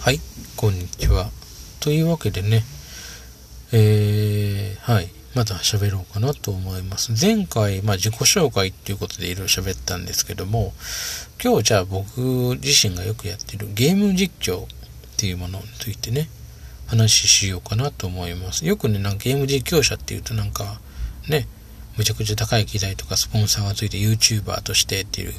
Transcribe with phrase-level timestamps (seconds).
[0.00, 0.20] はい、
[0.56, 1.28] こんにちは。
[1.78, 2.62] というわけでね、
[3.70, 7.12] えー、はい、また喋ろうかなと思います。
[7.20, 10.72] 前回、まあ自己紹介っていうことでいろいろ喋ったんですけども、
[11.44, 12.18] 今日じゃあ僕
[12.62, 14.66] 自身がよくやってるゲーム実況っ
[15.18, 16.30] ていうものについてね、
[16.86, 18.64] 話しようかなと思います。
[18.64, 20.80] よくね、なんかゲーム実況者っていうとなんか、
[21.28, 21.46] ね、
[21.96, 25.32] むちゃくちゃ高い機材とかスポンサーがついて YouTuber としてっていう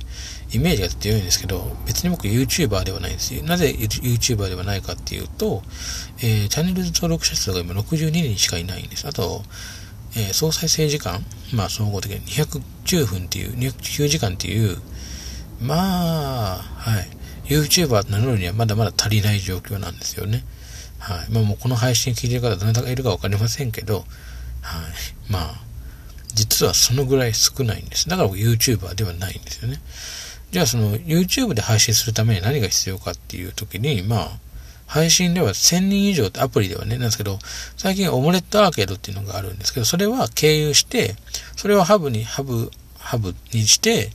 [0.51, 3.43] イメージが強いんですけど、別に僕 YouTuber ではないんですよ。
[3.43, 5.63] なぜ YouTuber ではないかっていうと、
[6.19, 9.07] えー、チャンネル登録者数が今62人しかいないんです。
[9.07, 9.43] あと、
[10.15, 11.23] えー、総再生時間、
[11.53, 14.77] まあ総合的に210分っていう、209時間っていう、
[15.61, 15.75] ま
[16.55, 17.07] あ、はい。
[17.45, 20.43] YouTuber と名乗るにはまだまだ足りない状況なんですよね。
[20.99, 21.31] はい。
[21.31, 24.05] まあもうこの配信聞いてる方どなたがいるかわかりませんけど、
[24.61, 25.31] はい。
[25.31, 25.70] まあ、
[26.33, 28.09] 実はそのぐらい少ないんです。
[28.09, 29.81] だから僕 YouTuber ではないんですよね。
[30.51, 34.29] じゃあその YouTube で配信するために何が必要かっていう時に、まあ、
[34.85, 37.39] 配信では1000人以上ってアプリではね、なんですけど、
[37.77, 41.15] 最近オムレットアーケードっていうのがあるんですけど、それは経由して、
[41.55, 44.11] それをハブに、ハブ、ハブにして、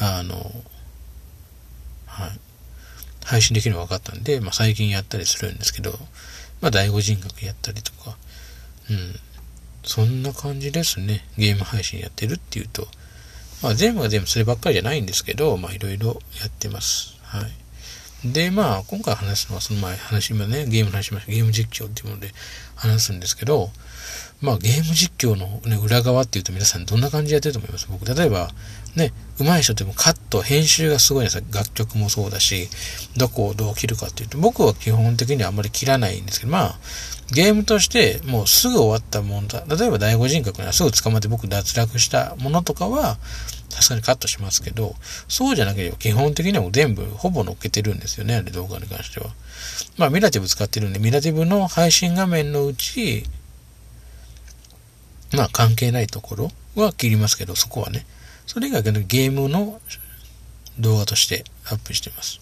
[0.00, 0.34] あの、
[2.06, 2.40] はい、
[3.24, 5.92] 配信できるのが分かったんで、まあ最近やったりするんですけど、
[6.60, 8.16] まあ第五人格やったりとか、
[8.90, 9.20] うん、
[9.86, 11.24] そんな感じですね。
[11.38, 12.88] ゲーム配信やってるっていうと、
[13.62, 17.16] まあ、全部が全部そればっかりじゃないんですけど、まあ、いろいろやってます。
[17.22, 17.40] は
[18.24, 18.32] い。
[18.32, 21.32] で、まあ、今回話すのは、その前、話、今ね、ゲームの話しました。
[21.32, 22.32] ゲーム実況っていうもので
[22.74, 23.70] 話すんですけど、
[24.42, 27.88] まあ、ゲーム実況の、ね、裏側っていうと皆さんどんな感じでやってると思います？
[27.90, 28.50] 僕、例えば、
[28.94, 32.68] ね、上手い人ってもカット、編集がすごいんですよ楽曲もそうだし、
[33.16, 36.78] どこをどう切るかっていうと、僕は基本的にはあんまり切らないんですけど、まあ、
[37.32, 39.64] ゲームとしてもうすぐ終わったものだ。
[39.74, 43.16] 例えば第五人格にはすぐ捕まって僕脱落したものとかは、
[43.70, 44.94] さすがにカットしますけど、
[45.28, 49.30] そうじゃなければ基本的にはもう全部ほぼ載っけてるんですよね、あれ動画に関しては。
[49.98, 53.24] まあミラティブ使ってるんで、ミラティブの配信画面のうち、
[55.32, 58.06] まあ関係ないところは切りますけど、そこはね。
[58.46, 59.80] それ以外はゲームの
[60.78, 62.40] 動画としてアップしてます。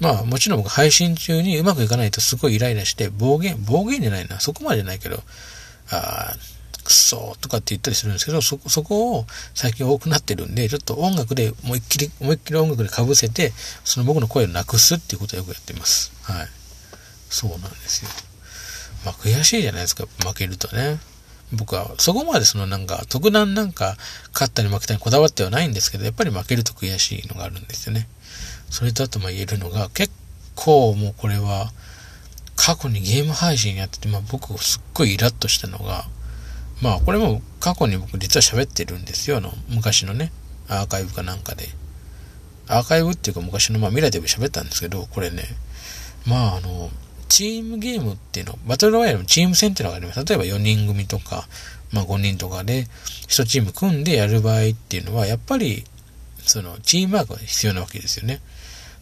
[0.00, 5.22] まあもちろん僕配信中にうまくいかないとすごいイライラして暴言、暴言じゃないな、そこまでないけど、
[5.90, 6.34] あ
[6.84, 13.52] くそとかって言ったりするんですけど、そ、そこを最近多くなってるんで、ちょっと音楽で思いっきり、思いっきり音楽で被せて、
[13.84, 16.12] その僕の声をなくすっていうことをよくやってます。
[16.22, 16.48] はい。
[17.30, 18.10] そうなんですよ。
[19.04, 20.98] まあ悔しいじゃないですか、負けるとね。
[21.54, 23.96] 僕はそこまでそのなんか特段なんか
[24.32, 28.08] 勝ったり負けたりこだわってはないんですけど、やっぱり負けると悔しいのがあるんですよね。
[28.70, 30.12] それとあとまあ言えるのが、結
[30.54, 31.72] 構もうこれは、
[32.56, 36.04] 過去にゲーム配信やってて、まあ僕すっごいイラッとしたのが、
[36.82, 40.32] まあこれも過去に僕実は喋ってるんですよ、あの、昔のね、
[40.68, 41.68] アーカイブかなんかで。
[42.66, 45.44] アーカイブっていうか昔のまあ未来でも喋ったんですけど、これね、
[46.26, 46.90] まああの、
[47.24, 50.24] チームゲームっていうの、バトルロワイヤルのチーム戦っていうのがあります。
[50.24, 51.46] 例えば4人組とか、
[51.92, 52.86] まあ5人とかで、
[53.28, 55.84] 1チーム組んでやる場合っていうのは、やっぱり、
[56.38, 58.40] その、チームワークが必要なわけですよね。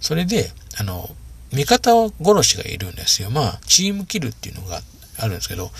[0.01, 1.11] それで、あの、
[1.53, 3.31] 味方を殺しがいるんですよ。
[3.31, 4.81] まあ、チームキルっていうのが
[5.19, 5.71] あるんですけど、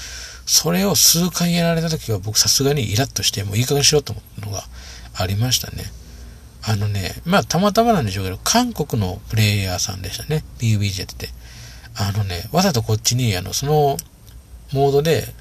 [0.47, 4.65] それを数回やられた時は僕さすがにイラッとして、もういい加減しろと思ったのが
[5.15, 5.85] ありましたね。
[6.65, 10.45] あのね、まあたまたまなんでしょうけど、韓国のプレイヤーさんでしたね。
[10.59, 11.29] PUBG やってて。
[11.95, 13.97] あのね、わざとこっちに、あの、その、
[14.73, 15.35] モードで、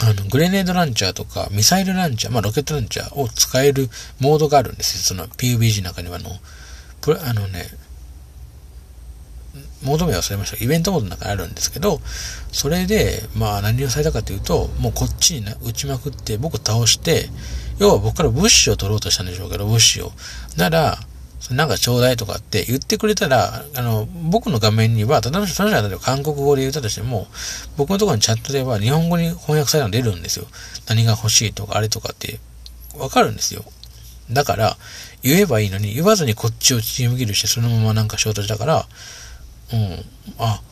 [0.00, 3.88] あの、グレネードランチャーとか、ミサイルランチャー、まあ、ロケットランチャーを使える
[4.20, 5.16] モードがあるんですよ。
[5.18, 6.30] その PUBG の中には、あの、
[7.22, 7.66] あのね、
[9.82, 10.62] モード名忘れました。
[10.62, 12.00] イベントモードの中にあるんですけど、
[12.52, 17.28] それで、まあ何をされたかというと、もうこっちに撃ちまくって僕倒して、
[17.78, 20.12] 要は僕から物資を取ろうとしたんでしょうけど、物資を。
[20.56, 20.98] なら、
[21.50, 27.28] なんかちょうだいとかって言ってくれたら、あの、僕の画面には、ただの人の韓国語で言ったとしても、
[27.76, 30.46] 僕のところにチャットでは日本語に翻訳されるの出るんですよ。
[30.88, 32.40] 何が欲しいとか、あれとかって、
[32.98, 33.64] わかるんですよ。
[34.30, 34.76] だから、
[35.22, 38.86] 言えばいいのに、言わずにこっちをチームギルしてそのままなんか衝突したから、
[39.72, 40.04] うん、
[40.38, 40.62] あ、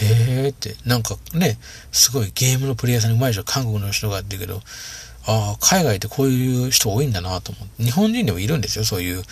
[0.00, 1.58] へえって、なんかね、
[1.92, 4.60] すごいゲームのプレイヤーさんに上手い人、韓国の人がって言うけど、
[5.26, 9.22] ああ、海外ってこういう人多いんだなと思って、日本人でもいるんですよ、そういう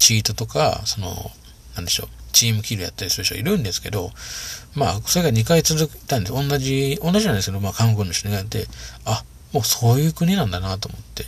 [0.00, 1.30] チートとか、その、
[1.76, 4.10] なんでしょう、チームキルやったりする人いるんですけど、
[4.74, 8.66] まあ、それが2回続いたんで、同じ、同じなんですけど、まあ、韓国の人がやって、
[9.04, 11.24] あ、もうそういう国なんだなと思って。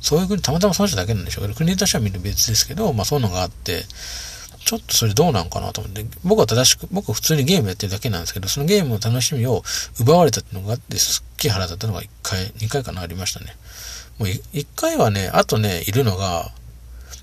[0.00, 3.84] そういう国、たまたまその人だけなんでしょうけど、国としてはみんな別ですけど、まあそういうのがあって、
[4.64, 9.62] ちょっとそれどうなんかなと思って、僕は正しく、僕は普通にゲームやってるだけなんですけど、そのゲームの楽しみを
[9.98, 13.56] 奪われたっていうのがあって、すっげえ腹立ったのが1回、2回かなありましたね。
[14.18, 16.52] もう1回はね、あとね、いるのが、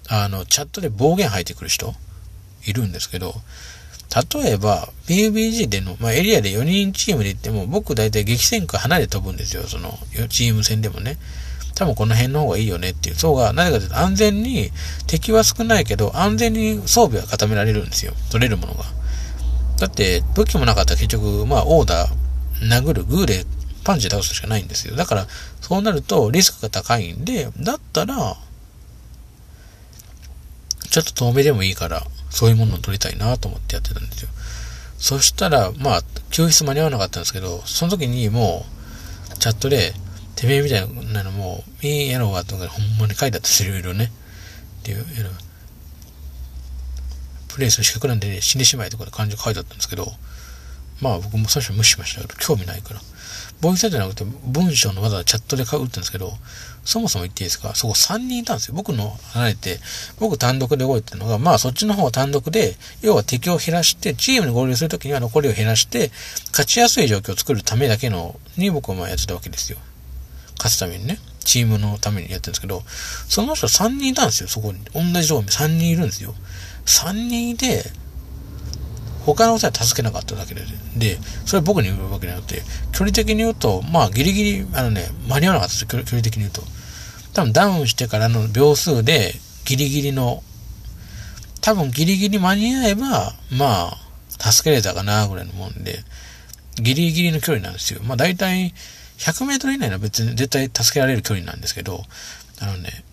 [0.08, 1.94] あの、チャットで暴言吐いてくる人
[2.66, 3.36] いるんですけど、
[4.34, 9.98] 例えば、PUBG での、まあ、エリアで4人チームで行っても、僕大体激戦区離れて飛ぶんですよ、その、
[10.30, 11.18] チーム戦でもね。
[11.76, 13.16] 多分この辺の方がいいよねっていう。
[13.16, 14.72] そうが、なぜかというと安全に、
[15.08, 18.14] 敵は少ないけど、安全に装備は固められるんですよ。
[18.32, 18.86] 取れるものが。
[19.80, 22.12] だって、武器もなかったら結局、まあ、オーダー、
[22.62, 23.46] 殴る、グーで
[23.84, 24.96] パンチで倒すしかないんですよ。
[24.96, 25.28] だから、
[25.60, 28.38] そうなるとリスクが高いんで、だったら、
[30.96, 34.30] ちょっと遠目でもいいから、そういうものを撮りたいなと思ってやってたんですよ。
[34.98, 36.02] そしたら、まあ、
[36.32, 38.66] 教室間に合わなかったんですけど、その時にも
[39.34, 39.94] う、チャットで、
[40.38, 44.06] てめえみたいなのも、みーやろうがとかほんまに書いてあったんですよ、いろいろね。
[44.06, 45.06] っていう、
[47.50, 50.14] プレイする資格なんで、ね、死んでしまえとかで漢字書いてあったんですけど、
[51.02, 53.02] まあ僕も最初無視しましたけど、興味ないから。
[53.62, 56.34] ボイスじゃなくて文章のわざわざチャットで打ったんですけど、
[56.84, 57.74] そもそも言っていいですか？
[57.74, 58.76] そこ3人いたんですよ。
[58.76, 59.80] 僕の離れて、
[60.20, 66.12] 僕単独で動いてるのが、まあそっちの方は単独で、要は敵を減らして、チームに合流するときには残りを減らして、
[66.52, 69.80] 勝ちやすい状況を作るためだけの、に僕はまあやってたわけですよ。
[70.58, 71.18] 勝つためにね。
[71.40, 72.84] チームのためにやってるんですけど、
[73.30, 74.50] その人3人いたんですよ。
[74.50, 74.80] そこに。
[74.94, 76.34] 同じとこに3人いるんですよ。
[76.86, 77.84] 3人で、
[79.26, 80.62] 他の人は助けなかっただけで、
[80.96, 82.62] で、それ僕に言うわけじゃなくて、
[82.92, 86.62] 距離的に言うと、まあギリギリ、あのね、間に合わなかったです距離的に言うと。
[87.34, 89.34] 多分ダウンしてからの秒数で、
[89.66, 90.44] ギリギリの、
[91.62, 93.98] 多分ギリギリ間に合えば、ま
[94.40, 96.00] あ、助けれたかな、ぐらいのもんで、
[96.76, 98.02] ギリギリの距離なんですよ。
[98.04, 98.74] まあ大体、
[99.18, 102.04] 100メートル以内は別に絶対助けられる距離なんですけど、
[102.62, 103.04] あのね、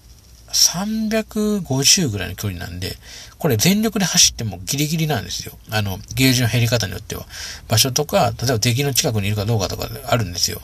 [0.52, 2.96] 350ぐらいの距離なんで、
[3.38, 5.54] これ全力で走ってもギリギリなんですよ。
[5.70, 7.26] あの、ゲージの減り方によっては。
[7.68, 10.60] 場所とか、例えば敵の近くにいるかどうかとかあるんですよ。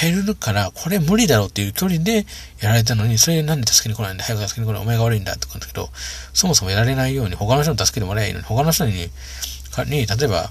[0.00, 2.26] 減るから、これ無理だろうっていう距離で
[2.60, 5.88] やられたのに、それなんで助けに来ないんだ早く助けに来ないお前が悪いんだってことだけど、
[6.34, 10.50] そもそもやられないように他の人に助けてもらえばいいのに、他の人に、に、例えば、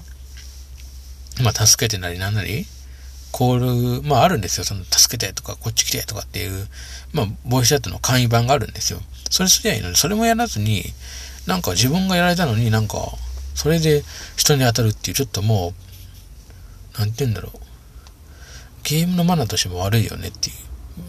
[1.42, 2.66] まあ、助けてなりなんなり、
[3.36, 4.64] コール、まああるんですよ。
[4.64, 6.66] その、助けてとか、こっち来てとかっていう、
[7.12, 9.00] まあ、ボイスチャットの簡易版があるんですよ。
[9.28, 10.84] それすりゃいいのに、それもやらずに、
[11.46, 12.96] なんか自分がやられたのになんか、
[13.54, 14.04] それで
[14.36, 15.74] 人に当たるっていう、ちょっとも
[16.96, 17.58] う、なんて言うんだろう。
[18.84, 20.56] ゲームのマナーとしても悪いよねっていう。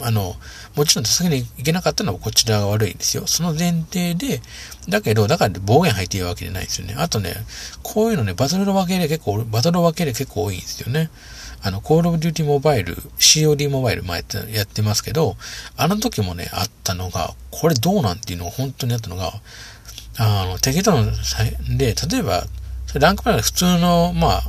[0.02, 0.36] あの、
[0.76, 3.26] もちろん助けに行けなかったのはこちらが悪いんですよ。
[3.26, 4.42] その前提で、
[4.90, 6.96] だけど、だから暴言吐いていいわけじゃないんですよね。
[6.98, 7.36] あとね、
[7.84, 11.10] こういうのね、バトルの分けで結構、バトル分けで結構多いんですよね。
[11.62, 15.36] あの、コールオブデューティモバイル、COD モバイル前やってますけど、
[15.76, 19.34] あの時もね、あったのが、これどうなんていうのが本当にあったのが、
[20.18, 21.12] あの、敵との、
[21.78, 22.46] で、例えば、
[22.96, 24.44] ランクプレイ普通の、まあ、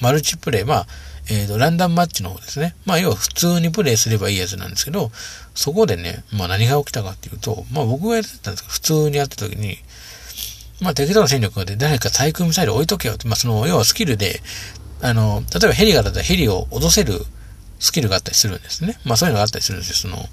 [0.00, 0.86] マルチプレイ、まあ、
[1.30, 2.74] えっ、ー、と、ランダムマッチの方ですね。
[2.86, 5.10] まあ、要は普通にプレイすればいいやつなんですけど、
[5.58, 9.78] そこでね、まあ何が起きたかっていうと、まあ僕がやってたんですけど、普通にやった時に、
[10.80, 14.40] まあ敵との戦力で誰か対空ミサイル置いとけよって、まあその、要はスキルで、
[15.00, 17.20] あの、例えばヘリがだったらヘリを脅せる
[17.78, 18.98] スキルがあったりするんですね。
[19.04, 19.96] まあそういうのがあったりするんですよ。
[19.96, 20.24] その、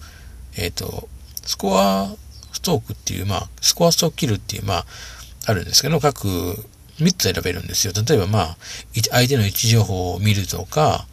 [0.58, 1.10] えっ、ー、と、
[1.46, 2.10] スコア
[2.54, 4.86] ストークっていう、まあ、スコアストークキルっていう、まあ、
[5.46, 6.28] あるんですけど、各
[7.00, 7.94] 3つ選べるんですよ。
[7.94, 8.58] 例えばまあ、
[9.12, 11.06] 相手の位置情報を見るとか、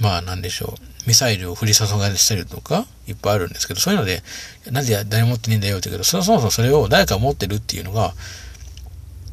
[0.00, 1.08] まあなんでしょう。
[1.08, 4.22] ミサイルを振り注がせるとか、いっぱいあるんですけど、そういうので、
[4.70, 8.12] なんで誰も持ってねえんだよって言うけど、そもそもそれを誰か持ってるっていうのが、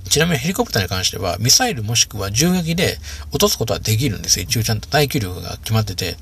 [0.10, 2.98] ちなみにヘリコプターに関しては、ミサイルもしくは銃撃で
[3.32, 4.44] 落とすことはできるんですよ。
[4.44, 6.18] 一応ちゃんと耐久力が決まってて、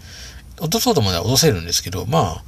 [0.60, 2.44] 落とそうと思えば落とせるんですけど、まあ、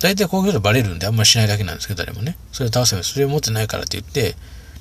[0.00, 2.36] 大体こういうとバレるんであんまりしないだけなんですけど、誰もね。
[2.52, 4.36] それを倒せば、それを持ってないからって言って、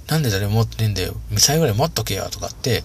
[0.08, 1.16] なんで誰も持ってねえんだよ。
[1.32, 2.84] ミサイルぐらい持っとけよとかって、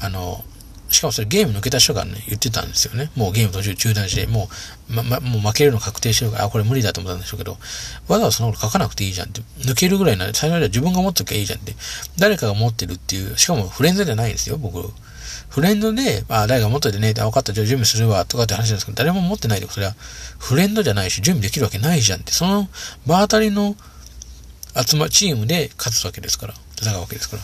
[0.00, 0.44] あの、
[0.90, 3.10] しかもそれゲーム抜けた人がね、言ってたんですよね。
[3.14, 4.48] もうゲーム途中中断して、も
[4.90, 7.52] う、ま、ま、もう負けるの確定してるから、あ、これ無理だと思ったんでしょうけど、
[8.08, 11.76] わざわざそのこと書かなくていいじゃんって、抜けるぐらいなら、最初は自分が持っときゃいいじゃんって、
[12.18, 14.92] 誰かが持ってるっていう、しかもフレンドじゃないんですよ、僕。
[15.48, 19.94] フレンドで、あ、誰か持っといてね、あ分かった、じゃあ準備するわ、とかって話なんですけど、誰も持ってないで、それは、
[20.38, 22.68] フレンドじゃないし、準備できるわけないじゃんって、その
[23.06, 23.76] 場当たりの
[24.76, 27.42] 集ま、チームで勝つわけですから、戦うわけですから。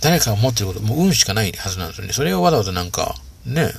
[0.00, 2.12] 誰かが持ってること、もう運しかないはずなんですよね。
[2.12, 3.14] それをわざわざなんか、
[3.44, 3.72] ね、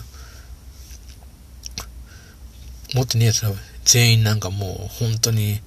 [2.94, 3.52] 持ってねえ奴ら
[3.86, 5.62] 全員なんかもう本当に、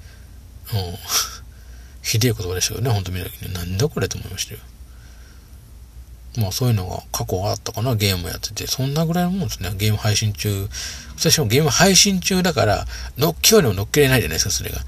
[0.74, 0.98] うん、
[2.02, 3.52] ひでえ言葉でしたけどね、本当見た時に。
[3.54, 4.60] なんだこれと思いましたよ。
[6.38, 8.66] まあそういうのが過去あったかな、ゲームやってて。
[8.66, 9.70] そんなぐらいのもんですね。
[9.76, 10.68] ゲーム配信中。
[11.16, 12.86] 私もゲーム配信中だから、
[13.18, 14.80] 乗っけようにも乗っけれないじゃないですか、それが。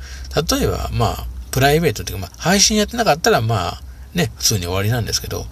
[0.56, 3.82] 例えば、まあ、プライベートっていうか、まあ、配信やってなかったら、まあ、
[4.14, 5.46] ね、普通に終わりなんですけど、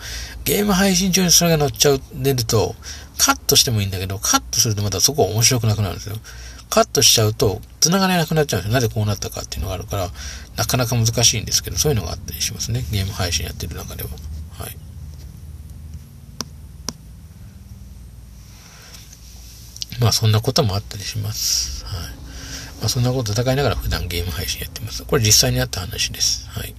[0.44, 2.74] ゲーム配信中にそれが乗っちゃう、出ると、
[3.18, 6.16] カットしてもいいんだけど、カットするとまたそこは面白くなくなるんですよ。
[6.70, 8.74] カットしちゃうと、繋がれなくなっちゃうんですよ。
[8.74, 10.10] なぜこうなったかっていうのがあるから、
[10.56, 12.84] なかなか難しいんですけど、そういうのがあったりしますね。
[12.90, 14.10] ゲーム配信やってる中では。
[14.58, 14.76] はい。
[20.00, 21.84] まあそんなこともあったりします。
[21.84, 21.94] はい。
[22.80, 25.04] まあそんなこと戦いながら普段ゲーム配信やってます。
[25.04, 26.48] これ実際にあった話です。
[26.48, 26.74] はい。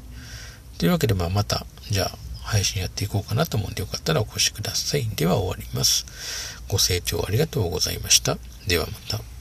[0.78, 5.08] というわけでまあまた、じゃあ配信やっていこうかなと思うんでよかったらお越しください。
[5.16, 6.06] では終わります。
[6.68, 8.38] ご清聴ありがとうございました。
[8.68, 9.33] ではまた。